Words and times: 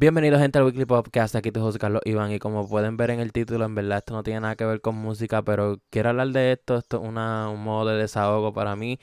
Bienvenidos 0.00 0.40
gente 0.40 0.58
al 0.58 0.64
Weekly 0.64 0.86
Podcast, 0.86 1.36
aquí 1.36 1.52
tu 1.52 1.60
José 1.60 1.78
Carlos 1.78 2.00
Iván. 2.06 2.32
Y 2.32 2.38
como 2.38 2.66
pueden 2.66 2.96
ver 2.96 3.10
en 3.10 3.20
el 3.20 3.32
título, 3.32 3.66
en 3.66 3.74
verdad 3.74 3.98
esto 3.98 4.14
no 4.14 4.22
tiene 4.22 4.40
nada 4.40 4.56
que 4.56 4.64
ver 4.64 4.80
con 4.80 4.94
música, 4.94 5.42
pero 5.42 5.78
quiero 5.90 6.08
hablar 6.08 6.28
de 6.28 6.52
esto, 6.52 6.78
esto 6.78 7.02
es 7.02 7.06
una, 7.06 7.50
un 7.50 7.62
modo 7.62 7.90
de 7.90 7.98
desahogo 7.98 8.54
para 8.54 8.76
mí, 8.76 8.98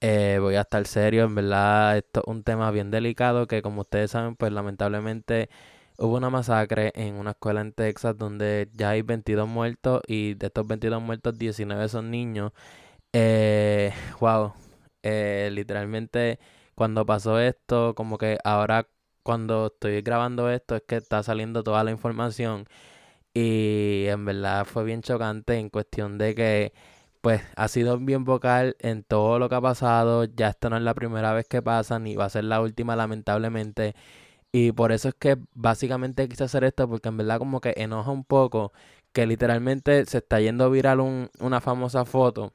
eh, 0.00 0.38
voy 0.40 0.54
a 0.54 0.60
estar 0.60 0.86
serio, 0.86 1.24
en 1.24 1.34
verdad 1.34 1.96
esto 1.98 2.20
es 2.24 2.28
un 2.28 2.44
tema 2.44 2.70
bien 2.70 2.92
delicado 2.92 3.48
que 3.48 3.60
como 3.60 3.80
ustedes 3.80 4.12
saben, 4.12 4.36
pues 4.36 4.52
lamentablemente 4.52 5.50
hubo 5.98 6.16
una 6.16 6.30
masacre 6.30 6.92
en 6.94 7.16
una 7.16 7.32
escuela 7.32 7.60
en 7.60 7.72
Texas 7.72 8.16
donde 8.16 8.70
ya 8.74 8.90
hay 8.90 9.02
22 9.02 9.48
muertos 9.48 10.02
y 10.06 10.34
de 10.34 10.46
estos 10.46 10.64
22 10.66 11.02
muertos 11.02 11.36
19 11.38 11.88
son 11.88 12.10
niños. 12.12 12.52
Eh, 13.12 13.92
wow, 14.20 14.54
eh, 15.02 15.50
literalmente 15.52 16.38
cuando 16.76 17.06
pasó 17.06 17.40
esto, 17.40 17.94
como 17.96 18.18
que 18.18 18.38
ahora 18.44 18.86
cuando 19.26 19.66
estoy 19.66 20.02
grabando 20.02 20.48
esto 20.50 20.76
es 20.76 20.82
que 20.86 20.96
está 20.96 21.20
saliendo 21.24 21.64
toda 21.64 21.82
la 21.82 21.90
información 21.90 22.68
y 23.34 24.04
en 24.06 24.24
verdad 24.24 24.64
fue 24.66 24.84
bien 24.84 25.02
chocante 25.02 25.58
en 25.58 25.68
cuestión 25.68 26.16
de 26.16 26.36
que 26.36 26.72
pues 27.22 27.42
ha 27.56 27.66
sido 27.66 27.98
bien 27.98 28.24
vocal 28.24 28.76
en 28.78 29.02
todo 29.02 29.40
lo 29.40 29.48
que 29.48 29.56
ha 29.56 29.60
pasado, 29.60 30.24
ya 30.26 30.50
esto 30.50 30.70
no 30.70 30.76
es 30.76 30.82
la 30.84 30.94
primera 30.94 31.32
vez 31.32 31.48
que 31.48 31.60
pasa 31.60 31.98
ni 31.98 32.14
va 32.14 32.26
a 32.26 32.30
ser 32.30 32.44
la 32.44 32.60
última 32.60 32.94
lamentablemente. 32.94 33.96
Y 34.52 34.72
por 34.72 34.92
eso 34.92 35.08
es 35.08 35.14
que 35.16 35.38
básicamente 35.54 36.28
quise 36.28 36.44
hacer 36.44 36.64
esto 36.64 36.88
porque 36.88 37.08
en 37.08 37.16
verdad 37.16 37.38
como 37.38 37.60
que 37.60 37.74
enoja 37.76 38.12
un 38.12 38.24
poco 38.24 38.72
que 39.12 39.26
literalmente 39.26 40.06
se 40.06 40.18
está 40.18 40.40
yendo 40.40 40.70
viral 40.70 41.00
un, 41.00 41.30
una 41.40 41.60
famosa 41.60 42.04
foto 42.04 42.52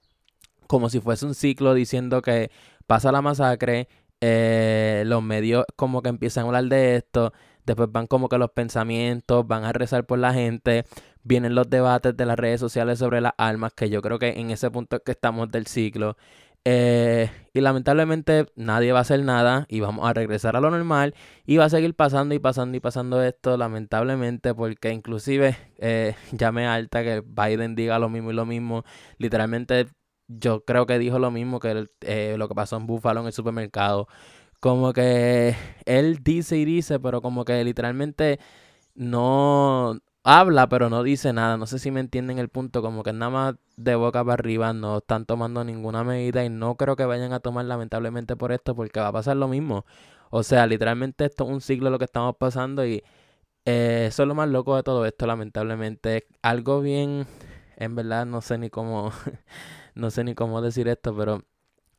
como 0.68 0.90
si 0.90 1.02
fuese 1.02 1.26
un 1.26 1.36
ciclo 1.36 1.74
diciendo 1.74 2.22
que 2.22 2.50
pasa 2.88 3.12
la 3.12 3.22
masacre 3.22 3.90
eh, 4.22 5.04
los 5.06 5.24
medios 5.24 5.66
como 5.76 6.02
que 6.02 6.10
empiezan 6.10 6.44
a 6.44 6.48
hablar 6.48 6.66
de 6.66 6.96
esto, 6.96 7.34
después 7.66 7.92
van 7.92 8.08
como 8.08 8.30
que 8.30 8.38
los 8.38 8.52
pensamientos, 8.52 9.48
van 9.48 9.64
a 9.64 9.74
rezar 9.74 10.06
por 10.06 10.20
la 10.20 10.34
gente, 10.34 10.86
vienen 11.24 11.56
los 11.56 11.70
debates 11.70 12.16
de 12.16 12.26
las 12.26 12.38
redes 12.38 12.60
sociales 12.60 13.00
sobre 13.00 13.22
las 13.22 13.34
armas, 13.38 13.74
que 13.74 13.90
yo 13.90 14.02
creo 14.02 14.20
que 14.20 14.30
en 14.40 14.52
ese 14.52 14.70
punto 14.72 15.02
que 15.02 15.12
estamos 15.12 15.52
del 15.52 15.68
ciclo. 15.68 16.18
Eh, 16.64 17.32
y 17.56 17.62
lamentablemente 17.62 18.46
nadie 18.56 18.92
va 18.92 19.00
a 19.00 19.02
hacer 19.02 19.24
nada 19.24 19.66
y 19.68 19.80
vamos 19.80 20.08
a 20.08 20.14
regresar 20.14 20.56
a 20.56 20.62
lo 20.62 20.70
normal 20.70 21.16
y 21.44 21.58
va 21.58 21.66
a 21.66 21.70
seguir 21.70 21.96
pasando 21.96 22.36
y 22.36 22.40
pasando 22.40 22.78
y 22.78 22.80
pasando 22.80 23.24
esto 23.24 23.58
lamentablemente 23.58 24.54
porque 24.54 24.92
inclusive 24.92 25.58
eh, 25.80 26.14
ya 26.34 26.52
me 26.52 26.68
alta 26.68 27.02
que 27.02 27.24
Biden 27.26 27.74
diga 27.74 27.98
lo 27.98 28.10
mismo 28.10 28.30
y 28.30 28.36
lo 28.36 28.46
mismo 28.46 28.84
literalmente 29.18 29.88
yo 30.40 30.64
creo 30.66 30.86
que 30.86 31.00
dijo 31.00 31.20
lo 31.20 31.32
mismo 31.32 31.60
que 31.60 31.88
eh, 32.02 32.36
lo 32.38 32.48
que 32.48 32.56
pasó 32.56 32.78
en 32.78 32.88
Buffalo 32.88 33.22
en 33.22 33.28
el 33.28 33.34
supermercado. 33.34 34.08
Como 34.60 34.94
que 34.94 35.56
él 35.86 36.20
dice 36.24 36.58
y 36.58 36.66
dice, 36.66 37.00
pero 37.00 37.22
como 37.22 37.46
que 37.46 37.64
literalmente 37.64 38.40
no 38.96 40.00
habla, 40.24 40.70
pero 40.70 40.90
no 40.90 41.04
dice 41.04 41.34
nada. 41.34 41.58
No 41.58 41.66
sé 41.66 41.80
si 41.80 41.92
me 41.92 42.00
entienden 42.00 42.38
el 42.40 42.50
punto, 42.50 42.82
como 42.82 43.04
que 43.04 43.14
nada 43.14 43.32
más 43.32 43.56
de 43.78 43.96
boca 43.96 44.24
para 44.24 44.36
arriba 44.36 44.74
no 44.74 45.00
están 45.00 45.26
tomando 45.26 45.64
ninguna 45.64 46.04
medida 46.04 46.46
y 46.46 46.50
no 46.50 46.76
creo 46.76 46.96
que 46.96 47.06
vayan 47.06 47.34
a 47.34 47.40
tomar 47.40 47.66
lamentablemente 47.66 48.36
por 48.36 48.52
esto 48.52 48.76
porque 48.76 49.00
va 49.00 49.08
a 49.08 49.12
pasar 49.14 49.38
lo 49.38 49.48
mismo. 49.48 49.86
O 50.30 50.44
sea, 50.44 50.68
literalmente 50.68 51.26
esto 51.26 51.44
es 51.46 51.50
un 51.50 51.62
ciclo 51.62 51.90
lo 51.90 52.00
que 52.00 52.06
estamos 52.06 52.36
pasando 52.38 52.86
y 52.86 53.04
eh, 53.66 54.06
eso 54.10 54.24
es 54.24 54.28
lo 54.28 54.36
más 54.36 54.50
loco 54.50 54.76
de 54.76 54.84
todo 54.84 55.06
esto, 55.06 55.28
lamentablemente. 55.28 56.28
Algo 56.42 56.82
bien, 56.82 57.28
en 57.78 57.96
verdad 57.96 58.26
no 58.26 58.42
sé 58.42 58.58
ni 58.58 58.70
cómo 58.70 59.12
no 59.96 60.12
sé 60.12 60.24
ni 60.24 60.36
cómo 60.36 60.62
decir 60.62 60.88
esto, 60.88 61.16
pero 61.16 61.44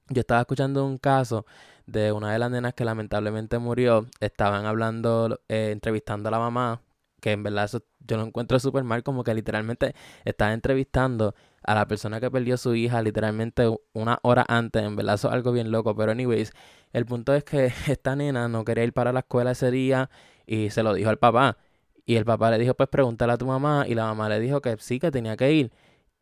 yo 0.09 0.21
estaba 0.21 0.41
escuchando 0.41 0.85
un 0.85 0.99
caso 0.99 1.47
de 1.87 2.13
una 2.13 2.33
de 2.33 2.39
las 2.39 2.51
nenas 2.51 2.75
que 2.75 2.85
lamentablemente 2.85 3.59
murió. 3.59 4.07
Estaban 4.21 4.67
hablando, 4.67 5.41
eh, 5.49 5.71
entrevistando 5.73 6.29
a 6.29 6.33
la 6.33 6.39
mamá, 6.39 6.83
que 7.21 7.33
en 7.33 7.43
verdad 7.43 7.65
eso 7.65 7.83
yo 8.01 8.17
lo 8.17 8.25
encuentro 8.25 8.59
súper 8.59 8.85
mal, 8.85 9.03
como 9.03 9.25
que 9.25 9.35
literalmente 9.35 9.95
estaba 10.25 10.53
entrevistando 10.53 11.35
a 11.63 11.75
la 11.75 11.87
persona 11.87 12.21
que 12.21 12.31
perdió 12.31 12.57
su 12.57 12.75
hija 12.75 13.01
literalmente 13.03 13.71
una 13.93 14.19
hora 14.23 14.45
antes. 14.49 14.83
En 14.83 14.97
verdad 14.97 15.15
eso 15.15 15.29
es 15.29 15.35
algo 15.35 15.53
bien 15.53 15.71
loco, 15.71 15.95
pero 15.95 16.13
anyways, 16.13 16.53
el 16.93 17.07
punto 17.07 17.35
es 17.35 17.45
que 17.45 17.67
esta 17.89 18.17
nena 18.17 18.49
no 18.49 18.65
quería 18.65 18.85
ir 18.85 18.93
para 18.93 19.13
la 19.13 19.21
escuela 19.21 19.53
ese 19.53 19.71
día 19.71 20.11
y 20.47 20.71
se 20.71 20.83
lo 20.83 20.95
dijo 20.95 21.11
al 21.11 21.19
papá. 21.19 21.59
Y 22.05 22.17
el 22.17 22.25
papá 22.25 22.51
le 22.51 22.59
dijo, 22.59 22.75
pues 22.75 22.89
pregúntale 22.89 23.33
a 23.33 23.39
tu 23.39 23.47
mamá. 23.47 23.85
Y 23.89 23.95
la 23.95 24.05
mamá 24.07 24.29
le 24.29 24.41
dijo 24.41 24.61
que 24.61 24.77
sí, 24.79 24.99
que 24.99 25.11
tenía 25.11 25.37
que 25.37 25.53
ir. 25.53 25.73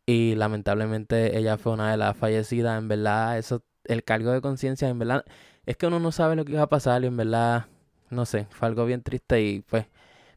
Y 0.06 0.34
lamentablemente 0.34 1.38
ella 1.38 1.56
fue 1.58 1.72
una 1.72 1.90
de 1.90 1.96
las 1.96 2.16
fallecidas. 2.16 2.78
En 2.78 2.88
verdad, 2.88 3.38
eso, 3.38 3.64
el 3.84 4.04
cargo 4.04 4.32
de 4.32 4.40
conciencia, 4.40 4.88
en 4.88 4.98
verdad, 4.98 5.24
es 5.66 5.76
que 5.76 5.86
uno 5.86 6.00
no 6.00 6.12
sabe 6.12 6.36
lo 6.36 6.44
que 6.44 6.52
iba 6.52 6.62
a 6.62 6.68
pasar 6.68 7.04
y 7.04 7.06
en 7.06 7.16
verdad, 7.16 7.66
no 8.10 8.26
sé, 8.26 8.46
fue 8.50 8.68
algo 8.68 8.84
bien 8.86 9.02
triste 9.02 9.40
y 9.42 9.60
pues, 9.60 9.86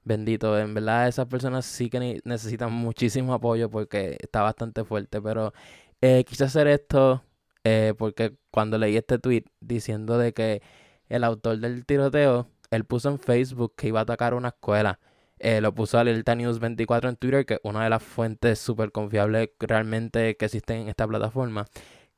bendito. 0.03 0.57
En 0.59 0.73
verdad, 0.73 1.07
esas 1.07 1.27
personas 1.27 1.65
sí 1.65 1.89
que 1.89 2.21
necesitan 2.23 2.71
muchísimo 2.71 3.33
apoyo 3.33 3.69
porque 3.69 4.17
está 4.21 4.41
bastante 4.41 4.83
fuerte. 4.83 5.21
Pero 5.21 5.53
eh, 6.01 6.23
quise 6.25 6.43
hacer 6.45 6.67
esto 6.67 7.23
eh, 7.63 7.93
porque 7.97 8.35
cuando 8.51 8.77
leí 8.77 8.97
este 8.97 9.19
tweet 9.19 9.45
diciendo 9.61 10.17
de 10.17 10.33
que 10.33 10.61
el 11.07 11.23
autor 11.23 11.59
del 11.59 11.85
tiroteo, 11.85 12.49
él 12.71 12.85
puso 12.85 13.09
en 13.09 13.19
Facebook 13.19 13.75
que 13.75 13.87
iba 13.87 13.99
a 13.99 14.03
atacar 14.03 14.33
una 14.33 14.49
escuela. 14.49 14.99
Eh, 15.39 15.61
lo 15.61 15.73
puso 15.73 15.99
Alerta 15.99 16.35
News 16.35 16.59
24 16.59 17.09
en 17.09 17.15
Twitter, 17.17 17.45
que 17.45 17.55
es 17.55 17.59
una 17.63 17.83
de 17.83 17.89
las 17.89 18.03
fuentes 18.03 18.59
súper 18.59 18.91
confiables 18.91 19.49
realmente 19.59 20.37
que 20.37 20.45
existen 20.45 20.81
en 20.81 20.89
esta 20.89 21.07
plataforma. 21.07 21.65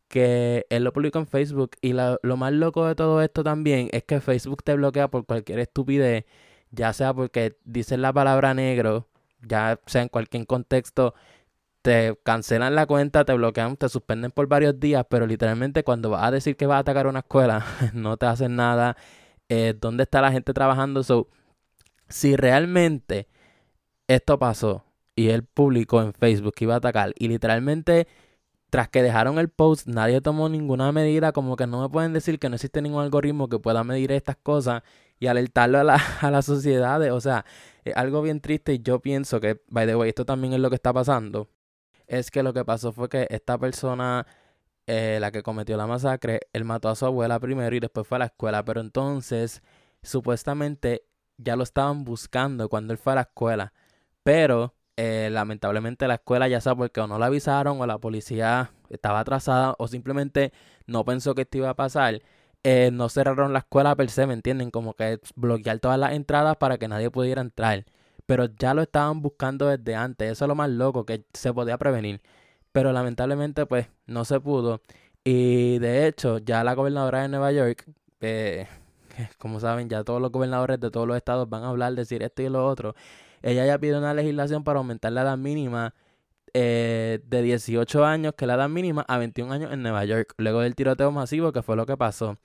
Que 0.07 0.65
él 0.69 0.83
lo 0.83 0.93
publicó 0.93 1.19
en 1.19 1.27
Facebook. 1.27 1.71
Y 1.81 1.93
lo 1.93 2.37
más 2.37 2.53
loco 2.53 2.85
de 2.87 2.95
todo 2.95 3.21
esto 3.21 3.43
también 3.43 3.89
es 3.91 4.03
que 4.03 4.21
Facebook 4.21 4.63
te 4.63 4.75
bloquea 4.75 5.09
por 5.09 5.25
cualquier 5.25 5.59
estupidez. 5.59 6.25
Ya 6.71 6.93
sea 6.93 7.13
porque 7.13 7.57
dices 7.63 7.99
la 7.99 8.13
palabra 8.13 8.53
negro, 8.53 9.07
ya 9.41 9.79
sea 9.85 10.01
en 10.03 10.09
cualquier 10.09 10.45
contexto, 10.47 11.15
te 11.81 12.17
cancelan 12.23 12.75
la 12.75 12.87
cuenta, 12.87 13.25
te 13.25 13.33
bloquean, 13.33 13.77
te 13.77 13.89
suspenden 13.89 14.31
por 14.31 14.47
varios 14.47 14.79
días, 14.79 15.05
pero 15.09 15.27
literalmente 15.27 15.83
cuando 15.83 16.09
vas 16.09 16.23
a 16.23 16.31
decir 16.31 16.57
que 16.57 16.65
vas 16.65 16.77
a 16.77 16.79
atacar 16.79 17.07
una 17.07 17.19
escuela, 17.19 17.63
no 17.93 18.17
te 18.17 18.25
hacen 18.25 18.55
nada. 18.55 18.97
Eh, 19.49 19.75
¿Dónde 19.79 20.03
está 20.03 20.21
la 20.21 20.31
gente 20.31 20.53
trabajando? 20.53 21.03
Si 22.09 22.35
realmente 22.35 23.27
esto 24.07 24.37
pasó 24.39 24.85
y 25.15 25.29
él 25.29 25.43
publicó 25.43 26.01
en 26.01 26.13
Facebook 26.13 26.53
que 26.55 26.65
iba 26.65 26.75
a 26.75 26.77
atacar 26.77 27.13
y 27.17 27.27
literalmente 27.27 28.07
tras 28.69 28.89
que 28.89 29.01
dejaron 29.01 29.39
el 29.39 29.49
post 29.49 29.87
nadie 29.87 30.21
tomó 30.21 30.49
ninguna 30.49 30.91
medida, 30.91 31.31
como 31.31 31.55
que 31.55 31.67
no 31.67 31.81
me 31.81 31.89
pueden 31.89 32.13
decir 32.13 32.39
que 32.39 32.49
no 32.49 32.55
existe 32.55 32.81
ningún 32.81 33.01
algoritmo 33.01 33.47
que 33.47 33.59
pueda 33.59 33.83
medir 33.83 34.11
estas 34.11 34.35
cosas 34.37 34.83
y 35.19 35.27
alertarlo 35.27 35.79
a 35.79 35.83
la, 35.83 35.95
a 36.21 36.31
la 36.31 36.41
sociedad. 36.41 37.01
O 37.13 37.21
sea, 37.21 37.45
es 37.83 37.95
algo 37.95 38.21
bien 38.21 38.41
triste 38.41 38.73
y 38.73 38.79
yo 38.79 38.99
pienso 38.99 39.39
que, 39.39 39.61
by 39.69 39.87
the 39.87 39.95
way, 39.95 40.09
esto 40.09 40.25
también 40.25 40.53
es 40.53 40.59
lo 40.59 40.69
que 40.69 40.75
está 40.75 40.93
pasando. 40.93 41.49
Es 42.07 42.31
que 42.31 42.43
lo 42.43 42.53
que 42.53 42.65
pasó 42.65 42.91
fue 42.91 43.09
que 43.09 43.27
esta 43.29 43.57
persona, 43.57 44.27
eh, 44.87 45.17
la 45.21 45.31
que 45.31 45.43
cometió 45.43 45.77
la 45.77 45.87
masacre, 45.87 46.41
él 46.53 46.65
mató 46.65 46.89
a 46.89 46.95
su 46.95 47.05
abuela 47.05 47.39
primero 47.39 47.75
y 47.75 47.79
después 47.79 48.07
fue 48.07 48.17
a 48.17 48.19
la 48.19 48.25
escuela. 48.25 48.63
Pero 48.65 48.81
entonces, 48.81 49.61
supuestamente, 50.03 51.05
ya 51.37 51.55
lo 51.55 51.63
estaban 51.63 52.03
buscando 52.05 52.69
cuando 52.69 52.93
él 52.93 52.99
fue 52.99 53.13
a 53.13 53.17
la 53.17 53.21
escuela. 53.23 53.73
Pero 54.23 54.75
eh, 54.97 55.29
lamentablemente 55.31 56.07
la 56.07 56.15
escuela 56.15 56.47
ya 56.47 56.61
sabe 56.61 56.77
porque 56.77 57.01
o 57.01 57.07
no 57.07 57.19
la 57.19 57.27
avisaron 57.27 57.81
o 57.81 57.85
la 57.85 57.97
policía 57.97 58.71
estaba 58.89 59.19
atrasada 59.19 59.75
o 59.77 59.87
simplemente 59.87 60.53
no 60.87 61.03
pensó 61.03 61.35
que 61.35 61.41
esto 61.43 61.57
iba 61.59 61.69
a 61.69 61.75
pasar. 61.75 62.21
Eh, 62.63 62.89
no 62.91 63.09
cerraron 63.09 63.53
la 63.53 63.59
escuela 63.59 63.95
per 63.95 64.09
se, 64.09 64.25
¿me 64.27 64.33
entienden? 64.33 64.71
Como 64.71 64.93
que 64.95 65.19
bloquear 65.35 65.79
todas 65.79 65.99
las 65.99 66.13
entradas 66.13 66.57
para 66.57 66.77
que 66.77 66.87
nadie 66.87 67.11
pudiera 67.11 67.41
entrar. 67.41 67.85
Pero 68.25 68.45
ya 68.45 68.73
lo 68.73 68.81
estaban 68.81 69.21
buscando 69.21 69.67
desde 69.67 69.95
antes. 69.95 70.31
Eso 70.31 70.45
es 70.45 70.49
lo 70.49 70.55
más 70.55 70.69
loco, 70.69 71.05
que 71.05 71.25
se 71.33 71.53
podía 71.53 71.77
prevenir. 71.77 72.21
Pero 72.71 72.91
lamentablemente 72.93 73.65
pues 73.65 73.87
no 74.07 74.25
se 74.25 74.39
pudo. 74.39 74.81
Y 75.23 75.79
de 75.79 76.07
hecho 76.07 76.39
ya 76.39 76.63
la 76.63 76.73
gobernadora 76.75 77.21
de 77.23 77.29
Nueva 77.29 77.51
York, 77.51 77.85
eh, 78.21 78.67
como 79.37 79.59
saben, 79.59 79.89
ya 79.89 80.03
todos 80.03 80.21
los 80.21 80.31
gobernadores 80.31 80.79
de 80.79 80.91
todos 80.91 81.07
los 81.07 81.17
estados 81.17 81.49
van 81.49 81.63
a 81.63 81.69
hablar, 81.69 81.93
decir 81.95 82.23
esto 82.23 82.41
y 82.41 82.49
lo 82.49 82.65
otro. 82.65 82.95
Ella 83.41 83.65
ya 83.65 83.77
pide 83.77 83.97
una 83.97 84.13
legislación 84.13 84.63
para 84.63 84.79
aumentar 84.79 85.11
la 85.11 85.21
edad 85.21 85.37
mínima 85.37 85.93
eh, 86.53 87.19
de 87.25 87.41
18 87.41 88.05
años, 88.05 88.33
que 88.37 88.47
la 88.47 88.55
edad 88.55 88.69
mínima, 88.69 89.05
a 89.07 89.17
21 89.17 89.53
años 89.53 89.71
en 89.71 89.81
Nueva 89.83 90.05
York, 90.05 90.33
luego 90.37 90.61
del 90.61 90.75
tiroteo 90.75 91.11
masivo, 91.11 91.51
que 91.51 91.61
fue 91.61 91.75
lo 91.75 91.85
que 91.85 91.97
pasó. 91.97 92.37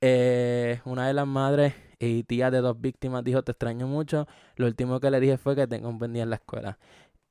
Eh, 0.00 0.80
una 0.84 1.06
de 1.06 1.14
las 1.14 1.26
madres 1.26 1.74
y 2.00 2.24
tías 2.24 2.50
de 2.52 2.60
dos 2.60 2.80
víctimas 2.80 3.24
dijo, 3.24 3.42
te 3.42 3.52
extraño 3.52 3.86
mucho. 3.86 4.26
Lo 4.56 4.66
último 4.66 5.00
que 5.00 5.10
le 5.10 5.20
dije 5.20 5.38
fue 5.38 5.54
que 5.56 5.66
tengo 5.66 5.88
un 5.88 5.98
buen 5.98 6.16
en 6.16 6.30
la 6.30 6.36
escuela. 6.36 6.78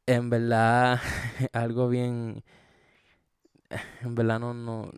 En 0.06 0.30
verdad, 0.30 1.00
algo 1.54 1.90
bien... 1.90 2.44
En 4.02 4.16
verdad 4.16 4.40
no, 4.40 4.54
no... 4.54 4.92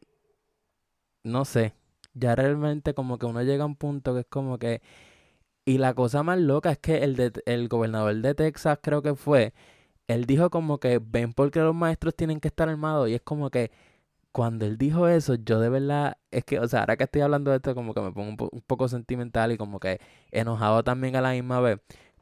No 1.24 1.46
sé 1.46 1.74
ya 2.14 2.36
realmente 2.36 2.94
como 2.94 3.18
que 3.18 3.26
uno 3.26 3.42
llega 3.44 3.64
a 3.64 3.68
un 3.68 3.76
punto 3.76 4.14
que 4.14 4.22
es 4.22 4.28
como 4.28 4.58
que... 4.60 4.82
Y 5.66 5.78
la 5.78 5.94
cosa 5.94 6.24
más 6.24 6.40
loca 6.40 6.72
es 6.72 6.80
que 6.80 7.04
el, 7.04 7.16
de, 7.16 7.32
el 7.46 7.70
gobernador 7.70 8.16
de 8.16 8.36
Texas 8.36 8.80
creo 8.82 9.02
que 9.02 9.16
fue, 9.16 9.54
él 10.08 10.26
dijo 10.26 10.50
como 10.50 10.80
que 10.80 11.00
ven 11.04 11.34
porque 11.34 11.60
los 11.60 11.76
maestros 11.76 12.16
tienen 12.16 12.40
que 12.40 12.50
estar 12.50 12.70
armados 12.70 13.10
y 13.10 13.16
es 13.16 13.22
como 13.22 13.50
que 13.50 13.72
cuando 14.34 14.66
él 14.66 14.78
dijo 14.78 15.08
eso, 15.08 15.36
yo 15.36 15.60
de 15.60 15.70
verdad, 15.70 16.18
es 16.32 16.44
que, 16.44 16.60
o 16.60 16.68
sea, 16.68 16.82
ahora 16.82 16.98
que 16.98 17.04
estoy 17.06 17.22
hablando 17.22 17.52
de 17.52 17.58
esto, 17.58 17.76
como 17.76 17.94
que 17.94 18.02
me 18.02 18.12
pongo 18.12 18.50
un, 18.52 18.62
poco 18.62 18.88
sentimental 18.90 19.52
y 19.52 19.58
como 19.58 19.80
que 19.80 20.02
enojado 20.32 20.84
también 20.84 21.16
a 21.16 21.22
la 21.22 21.32
misma 21.34 21.60
vez. 21.62 21.80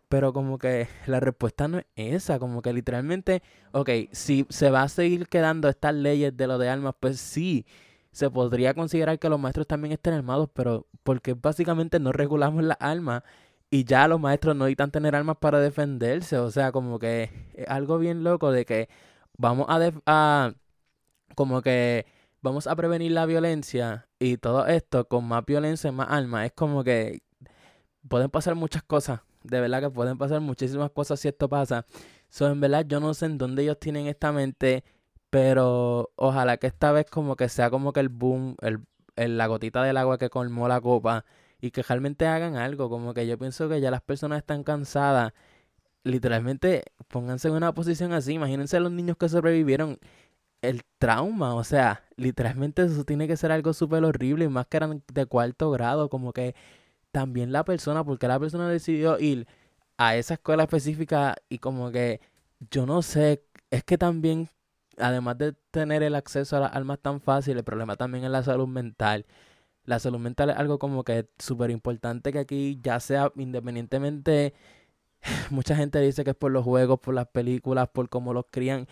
Pero 0.09 0.33
como 0.33 0.57
que 0.59 0.89
la 1.07 1.21
respuesta 1.21 1.69
no 1.69 1.79
es 1.79 1.85
esa, 1.95 2.39
como 2.39 2.61
que 2.61 2.73
literalmente, 2.73 3.41
ok, 3.71 3.89
si 4.11 4.45
se 4.49 4.69
va 4.71 4.83
a 4.83 4.89
seguir 4.89 5.27
quedando 5.29 5.69
estas 5.69 5.95
leyes 5.95 6.35
de 6.35 6.47
lo 6.47 6.57
de 6.57 6.69
armas, 6.69 6.95
pues 6.99 7.19
sí, 7.21 7.65
se 8.12 8.30
podría 8.30 8.74
considerar 8.74 9.19
que 9.19 9.30
los 9.30 9.40
maestros 9.40 9.68
también 9.68 9.94
estén 9.94 10.13
armados, 10.13 10.50
pero 10.54 10.88
porque 11.04 11.34
básicamente 11.34 12.00
no 12.00 12.12
regulamos 12.12 12.63
las 12.63 12.78
armas 12.80 13.24
y 13.69 13.86
ya 13.86 14.08
los 14.08 14.19
maestros 14.19 14.56
no 14.56 14.66
necesitan 14.66 14.92
tener 14.92 15.16
armas 15.16 15.38
para 15.38 15.60
defenderse, 15.60 16.38
o 16.38 16.52
sea, 16.52 16.72
como 16.72 17.00
que 17.00 17.30
es 17.54 17.68
algo 17.69 17.98
bien 17.98 18.24
loco 18.24 18.52
de 18.52 18.66
que 18.66 18.90
vamos 19.38 19.66
a, 20.06 20.54
como 21.36 21.62
que 21.62 22.06
vamos 22.42 22.68
a 22.68 22.75
prevenir 22.75 23.13
la 23.13 23.25
violencia 23.25 24.08
y 24.19 24.38
todo 24.38 24.68
esto 24.68 25.08
con 25.08 25.25
más 25.25 25.46
violencia 25.46 25.90
y 25.90 25.94
más 25.94 26.08
armas, 26.10 26.48
es 26.48 26.52
como 26.52 26.84
que 26.84 27.22
pueden 28.10 28.30
pasar 28.30 28.56
muchas 28.56 28.84
cosas, 28.84 29.22
de 29.44 29.62
verdad 29.62 29.81
que 29.81 29.90
pueden 29.90 30.18
pasar 30.18 30.42
muchísimas 30.42 30.92
cosas 30.92 31.19
si 31.19 31.30
esto 31.30 31.48
pasa. 31.48 31.86
So, 32.30 32.48
en 32.48 32.60
verdad 32.62 32.86
yo 32.88 33.00
no 33.00 33.13
sé 33.13 33.25
en 33.25 33.38
dónde 33.38 33.63
ellos 33.63 33.80
tienen 33.80 34.08
esta 34.08 34.31
mente 34.31 34.84
pero 35.31 36.12
ojalá 36.18 36.57
que 36.57 36.68
esta 36.68 36.92
vez 36.92 37.07
como 37.10 37.36
que 37.38 37.50
sea 37.50 37.72
como 37.72 37.94
que 37.94 38.01
el 38.01 38.10
boom, 38.10 38.57
el, 38.62 39.38
la 39.38 39.48
gotita 39.48 39.83
del 39.83 39.98
agua 39.98 40.18
que 40.18 40.30
colmó 40.30 40.68
la 40.68 40.81
copa 40.81 41.25
y 41.62 41.72
que 41.72 41.83
realmente 41.83 42.28
hagan 42.28 42.57
algo. 42.57 42.89
Como 42.89 43.13
que 43.13 43.28
yo 43.28 43.38
pienso 43.39 43.69
que 43.69 43.81
ya 43.81 43.92
las 43.92 44.01
personas 44.01 44.39
están 44.39 44.63
cansadas. 44.63 45.33
Literalmente 46.04 46.83
pónganse 47.10 47.48
en 47.50 47.56
una 47.56 47.74
posición 47.74 48.13
así. 48.13 48.33
Imagínense 48.33 48.78
a 48.78 48.81
los 48.81 48.92
niños 48.92 49.18
que 49.18 49.30
sobrevivieron 49.30 50.00
el 50.62 50.83
trauma. 51.00 51.56
O 51.56 51.63
sea, 51.63 52.04
literalmente 52.18 52.84
eso 52.84 53.06
tiene 53.06 53.27
que 53.27 53.38
ser 53.38 53.51
algo 53.54 53.74
súper 53.74 54.04
horrible. 54.06 54.45
Y 54.45 54.50
más 54.50 54.68
que 54.68 54.77
eran 54.77 55.04
de 55.13 55.25
cuarto 55.27 55.72
grado. 55.72 56.10
Como 56.10 56.34
que 56.34 56.56
también 57.12 57.51
la 57.54 57.66
persona, 57.66 58.04
porque 58.04 58.27
la 58.27 58.39
persona 58.39 58.69
decidió 58.69 59.19
ir 59.19 59.48
a 59.98 60.16
esa 60.18 60.36
escuela 60.36 60.63
específica 60.63 61.36
y 61.50 61.60
como 61.60 61.92
que 61.92 62.22
yo 62.72 62.86
no 62.86 63.01
sé, 63.01 63.44
es 63.72 63.84
que 63.84 63.98
también 63.98 64.50
además 64.97 65.38
de 65.38 65.53
tener 65.71 66.03
el 66.03 66.15
acceso 66.15 66.57
a 66.57 66.61
las 66.61 66.75
armas 66.75 66.99
tan 66.99 67.21
fácil, 67.21 67.57
el 67.57 67.63
problema 67.63 67.95
también 67.95 68.23
es 68.25 68.31
la 68.31 68.43
salud 68.43 68.67
mental. 68.67 69.25
La 69.85 69.99
salud 69.99 70.19
mental 70.19 70.51
es 70.51 70.57
algo 70.57 70.79
como 70.79 71.03
que 71.03 71.27
súper 71.39 71.71
importante 71.71 72.31
que 72.31 72.39
aquí 72.39 72.79
ya 72.83 72.99
sea 72.99 73.31
independientemente, 73.35 74.53
mucha 75.51 75.75
gente 75.75 75.99
dice 75.99 76.23
que 76.23 76.31
es 76.31 76.35
por 76.35 76.51
los 76.51 76.63
juegos, 76.63 76.99
por 76.99 77.13
las 77.13 77.27
películas, 77.27 77.89
por 77.89 78.09
cómo 78.09 78.33
los 78.33 78.45
crían. 78.51 78.88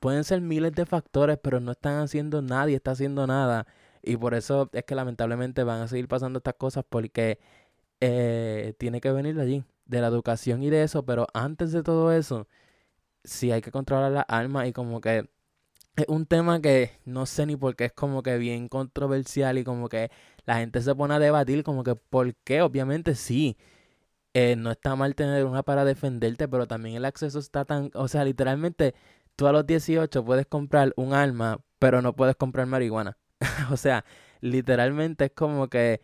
Pueden 0.00 0.24
ser 0.24 0.40
miles 0.40 0.72
de 0.74 0.86
factores, 0.86 1.38
pero 1.42 1.60
no 1.60 1.72
están 1.72 2.00
haciendo 2.02 2.42
nadie, 2.42 2.76
está 2.76 2.92
haciendo 2.92 3.26
nada. 3.26 3.66
Y 4.02 4.16
por 4.16 4.34
eso 4.34 4.70
es 4.72 4.84
que 4.84 4.94
lamentablemente 4.94 5.64
van 5.64 5.82
a 5.82 5.88
seguir 5.88 6.08
pasando 6.08 6.38
estas 6.38 6.54
cosas 6.54 6.84
porque 6.88 7.38
eh, 8.00 8.74
tiene 8.78 9.00
que 9.00 9.12
venir 9.12 9.36
de 9.36 9.42
allí, 9.42 9.64
de 9.86 10.00
la 10.00 10.08
educación 10.08 10.62
y 10.62 10.70
de 10.70 10.82
eso. 10.84 11.04
Pero 11.06 11.26
antes 11.34 11.72
de 11.72 11.82
todo 11.82 12.12
eso, 12.12 12.48
sí 13.24 13.52
hay 13.52 13.62
que 13.62 13.72
controlar 13.72 14.12
las 14.12 14.26
armas 14.28 14.68
y 14.68 14.72
como 14.72 15.00
que 15.00 15.28
es 15.96 16.06
un 16.08 16.26
tema 16.26 16.60
que 16.60 16.92
no 17.04 17.26
sé 17.26 17.46
ni 17.46 17.56
por 17.56 17.76
qué 17.76 17.86
es 17.86 17.92
como 17.92 18.22
que 18.22 18.38
bien 18.38 18.68
controversial 18.68 19.58
y 19.58 19.64
como 19.64 19.88
que 19.88 20.10
la 20.46 20.56
gente 20.58 20.82
se 20.82 20.94
pone 20.94 21.14
a 21.14 21.18
debatir 21.18 21.62
como 21.64 21.84
que 21.84 21.94
por 21.94 22.34
qué, 22.36 22.62
obviamente 22.62 23.14
sí, 23.14 23.56
eh, 24.34 24.56
no 24.56 24.72
está 24.72 24.96
mal 24.96 25.14
tener 25.14 25.44
una 25.44 25.62
para 25.62 25.84
defenderte, 25.84 26.48
pero 26.48 26.66
también 26.66 26.96
el 26.96 27.04
acceso 27.04 27.38
está 27.38 27.64
tan, 27.64 27.90
o 27.94 28.08
sea, 28.08 28.24
literalmente 28.24 28.94
tú 29.36 29.46
a 29.46 29.52
los 29.52 29.66
18 29.66 30.24
puedes 30.24 30.46
comprar 30.46 30.92
un 30.96 31.14
arma, 31.14 31.60
pero 31.78 32.02
no 32.02 32.14
puedes 32.14 32.36
comprar 32.36 32.66
marihuana. 32.66 33.16
o 33.70 33.76
sea, 33.76 34.04
literalmente 34.40 35.26
es 35.26 35.32
como 35.32 35.68
que 35.68 36.00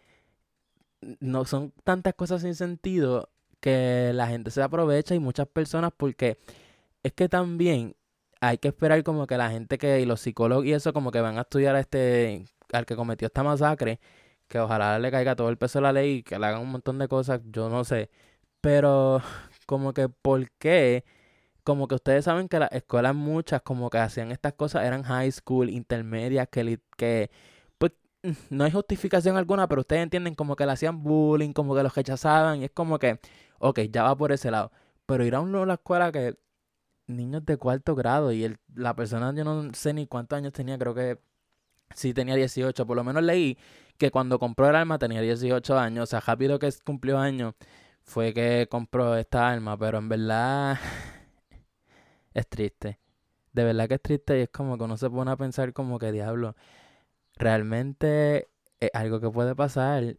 no 1.21 1.45
son 1.45 1.73
tantas 1.85 2.15
cosas 2.15 2.43
sin 2.43 2.55
sentido 2.55 3.31
que 3.61 4.13
la 4.15 4.29
gente 4.29 4.51
se 4.51 4.63
aprovecha 4.63 5.15
y 5.15 5.19
muchas 5.19 5.47
personas 5.49 5.93
porque 5.97 6.39
es 7.03 7.13
que 7.13 7.29
también 7.29 7.97
hay 8.41 8.59
que 8.59 8.69
esperar 8.69 9.03
como 9.05 9.27
que 9.27 9.37
la 9.37 9.51
gente 9.51 9.79
que, 9.79 10.01
y 10.01 10.07
los 10.07 10.21
psicólogos 10.21 10.65
y 10.67 10.73
eso, 10.73 10.93
como 10.93 11.11
que 11.11 11.21
van 11.21 11.39
a 11.39 11.43
estudiar 11.43 11.77
a 11.77 11.81
este, 11.81 12.45
al 12.73 12.87
que 12.87 12.97
cometió 12.97 13.27
esta 13.27 13.43
masacre, 13.43 14.01
que 14.49 14.59
ojalá 14.61 14.99
le 14.99 15.11
caiga 15.11 15.37
todo 15.37 15.51
el 15.51 15.59
peso 15.59 15.79
de 15.79 15.83
la 15.85 15.93
ley 15.93 16.19
y 16.19 16.23
que 16.23 16.39
le 16.39 16.47
hagan 16.47 16.63
un 16.63 16.71
montón 16.73 16.99
de 16.99 17.09
cosas, 17.09 17.41
yo 17.47 17.69
no 17.69 17.85
sé. 17.85 18.11
Pero, 18.61 19.23
como 19.67 19.93
que, 19.95 20.09
¿por 20.09 20.51
qué? 20.53 21.05
Como 21.65 21.89
que 21.89 21.97
ustedes 21.97 22.25
saben 22.25 22.49
que 22.49 22.59
las 22.59 22.73
escuelas 22.73 23.15
muchas 23.15 23.63
como 23.63 23.91
que 23.91 23.99
hacían 23.99 24.33
estas 24.33 24.55
cosas, 24.55 24.85
eran 24.85 25.03
high 25.05 25.31
school, 25.33 25.71
intermedias, 25.71 26.49
que, 26.51 26.81
que 26.97 27.31
pues 27.79 27.93
no 28.51 28.65
hay 28.65 28.71
justificación 28.73 29.37
alguna, 29.37 29.69
pero 29.69 29.83
ustedes 29.83 30.03
entienden 30.03 30.35
como 30.35 30.57
que 30.57 30.67
le 30.67 30.73
hacían 30.73 31.03
bullying, 31.03 31.53
como 31.53 31.75
que 31.77 31.83
los 31.83 31.95
rechazaban, 31.95 32.63
y 32.63 32.65
es 32.67 32.71
como 32.73 32.99
que, 32.99 33.21
ok, 33.59 33.81
ya 33.91 34.05
va 34.05 34.17
por 34.17 34.33
ese 34.33 34.51
lado. 34.51 34.73
Pero 35.07 35.25
ir 35.25 35.35
a 35.35 35.41
una 35.41 35.75
escuela 35.75 36.13
que 36.13 36.37
niños 37.11 37.45
de 37.47 37.57
cuarto 37.57 37.95
grado 37.95 38.33
y 38.33 38.45
el, 38.45 38.59
la 38.75 38.95
persona 38.95 39.33
yo 39.35 39.45
no 39.45 39.73
sé 39.75 39.95
ni 39.95 40.07
cuántos 40.07 40.37
años 40.39 40.53
tenía, 40.53 40.79
creo 40.79 40.95
que 40.95 41.19
sí 41.95 42.15
tenía 42.15 42.37
18, 42.37 42.87
por 42.87 42.97
lo 42.97 43.05
menos 43.05 43.23
leí 43.23 43.59
que 43.99 44.11
cuando 44.11 44.39
compró 44.39 44.69
el 44.69 44.77
arma 44.77 44.99
tenía 44.99 45.21
18 45.21 45.79
años, 45.79 46.05
o 46.05 46.07
sea, 46.07 46.21
rápido 46.21 46.59
que 46.59 46.71
cumplió 46.85 47.19
años 47.19 47.55
fue 48.03 48.35
que 48.35 48.67
compró 48.71 49.17
esta 49.17 49.49
arma, 49.51 49.79
pero 49.79 49.99
en 49.99 50.09
verdad 50.09 50.79
es 52.35 52.49
triste. 52.49 52.99
De 53.53 53.65
verdad 53.65 53.89
que 53.89 53.95
es 53.95 54.03
triste 54.03 54.39
y 54.39 54.43
es 54.43 54.49
como 54.51 54.79
que 54.79 54.85
uno 54.85 54.97
se 54.97 55.11
pone 55.11 55.31
a 55.31 55.37
pensar 55.37 55.73
como 55.73 55.99
que 55.99 56.13
diablo, 56.13 56.57
realmente 57.37 58.49
es 58.81 58.91
algo 58.95 59.21
que 59.21 59.31
puede 59.31 59.55
pasar 59.57 60.17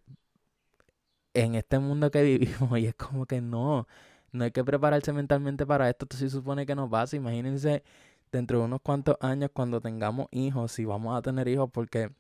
en 1.33 1.55
este 1.55 1.79
mundo 1.79 2.11
que 2.11 2.23
vivimos 2.23 2.77
y 2.79 2.87
es 2.87 2.95
como 2.95 3.25
que 3.25 3.41
no, 3.41 3.87
no 4.31 4.43
hay 4.45 4.51
que 4.51 4.63
prepararse 4.63 5.13
mentalmente 5.13 5.65
para 5.65 5.89
esto. 5.89 6.05
Esto 6.05 6.17
sí 6.17 6.29
supone 6.29 6.65
que 6.65 6.75
nos 6.75 6.89
pasa. 6.89 7.15
Imagínense 7.15 7.83
dentro 8.31 8.59
de 8.59 8.65
unos 8.65 8.81
cuantos 8.81 9.17
años 9.19 9.51
cuando 9.53 9.81
tengamos 9.81 10.27
hijos, 10.31 10.71
si 10.71 10.85
vamos 10.85 11.17
a 11.17 11.21
tener 11.21 11.47
hijos, 11.47 11.69
porque 11.71 12.11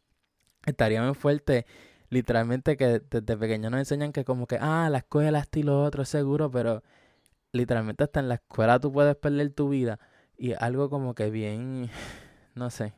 estaría 0.65 1.01
muy 1.03 1.15
fuerte. 1.15 1.65
Literalmente 2.09 2.75
que 2.77 2.99
desde 2.99 3.37
pequeño 3.37 3.69
nos 3.69 3.79
enseñan 3.79 4.11
que 4.11 4.25
como 4.25 4.47
que, 4.47 4.57
ah, 4.59 4.89
la 4.91 4.99
escuela, 4.99 5.39
esto 5.39 5.59
y 5.59 5.63
lo 5.63 5.81
otro, 5.83 6.03
seguro, 6.05 6.51
pero 6.51 6.83
literalmente 7.53 8.03
hasta 8.03 8.19
en 8.19 8.29
la 8.29 8.35
escuela 8.35 8.79
tú 8.79 8.91
puedes 8.91 9.15
perder 9.15 9.51
tu 9.51 9.69
vida. 9.69 9.99
Y 10.37 10.53
algo 10.53 10.89
como 10.89 11.15
que 11.15 11.29
bien, 11.29 11.89
no 12.55 12.69
sé, 12.69 12.93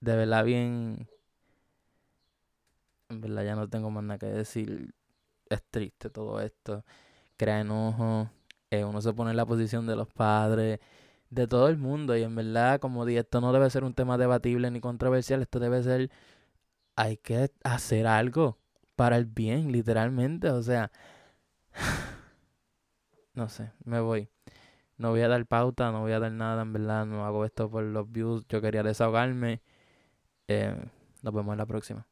de 0.00 0.16
verdad 0.16 0.44
bien... 0.44 1.08
En 3.08 3.20
verdad 3.20 3.44
ya 3.44 3.56
no 3.56 3.68
tengo 3.68 3.90
más 3.90 4.04
nada 4.04 4.18
que 4.18 4.26
decir. 4.26 4.94
Es 5.48 5.64
triste 5.68 6.10
todo 6.10 6.40
esto. 6.40 6.84
Crea 7.36 7.60
enojo. 7.60 8.30
Eh, 8.70 8.84
uno 8.84 9.00
se 9.00 9.12
pone 9.12 9.30
en 9.32 9.36
la 9.36 9.46
posición 9.46 9.86
de 9.86 9.96
los 9.96 10.08
padres, 10.08 10.80
de 11.30 11.46
todo 11.48 11.68
el 11.68 11.78
mundo. 11.78 12.16
Y 12.16 12.22
en 12.22 12.34
verdad, 12.34 12.80
como 12.80 13.04
dije, 13.06 13.20
esto 13.20 13.40
no 13.40 13.52
debe 13.52 13.70
ser 13.70 13.84
un 13.84 13.94
tema 13.94 14.18
debatible 14.18 14.70
ni 14.70 14.80
controversial. 14.80 15.42
Esto 15.42 15.58
debe 15.60 15.82
ser, 15.82 16.10
hay 16.96 17.16
que 17.18 17.50
hacer 17.64 18.06
algo 18.06 18.58
para 18.96 19.16
el 19.16 19.26
bien, 19.26 19.72
literalmente. 19.72 20.50
O 20.50 20.62
sea, 20.62 20.92
no 23.34 23.48
sé, 23.48 23.72
me 23.84 24.00
voy. 24.00 24.28
No 24.98 25.10
voy 25.10 25.22
a 25.22 25.28
dar 25.28 25.46
pauta, 25.46 25.92
no 25.92 26.02
voy 26.02 26.12
a 26.12 26.20
dar 26.20 26.32
nada, 26.32 26.62
en 26.62 26.72
verdad. 26.72 27.06
No 27.06 27.26
hago 27.26 27.44
esto 27.44 27.70
por 27.70 27.84
los 27.84 28.10
views. 28.12 28.46
Yo 28.48 28.60
quería 28.62 28.82
desahogarme. 28.82 29.62
Eh, 30.48 30.76
nos 31.22 31.34
vemos 31.34 31.52
en 31.54 31.58
la 31.58 31.66
próxima. 31.66 32.09